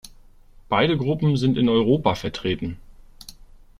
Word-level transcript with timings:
Beide 0.67 0.97
Gruppen 0.97 1.37
sind 1.37 1.59
in 1.59 1.69
Europa 1.69 2.15
vertreten. 2.15 2.79